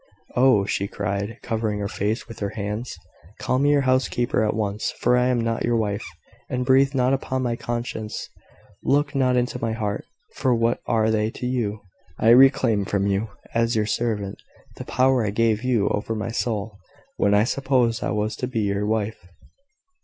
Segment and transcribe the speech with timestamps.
[0.35, 2.97] Oh!" she cried, covering her face with her hands,
[3.37, 6.03] "call me your housekeeper at once for I am not your wife
[6.49, 8.27] and breathe not upon my conscience
[8.81, 10.03] look not into my heart
[10.33, 11.81] for what are they to you?
[12.17, 14.41] I reclaim from you, as your servant,
[14.77, 16.79] the power I gave you over my soul,
[17.17, 19.23] when I supposed I was to be your wife."